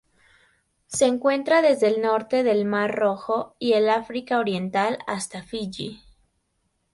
[0.87, 6.01] Se encuentra desde el norte del Mar Rojo y el África Oriental hasta Fiyi.